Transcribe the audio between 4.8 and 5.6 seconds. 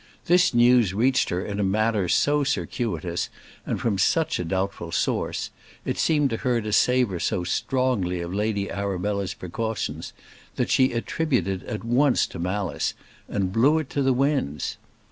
source;